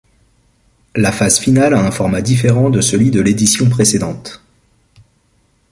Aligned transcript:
La 0.95 1.11
phase 1.11 1.37
finale 1.37 1.75
a 1.75 1.79
un 1.85 1.91
format 1.91 2.23
différent 2.23 2.71
de 2.71 2.81
celui 2.81 3.11
de 3.11 3.21
l'édition 3.21 3.69
précédente. 3.69 4.41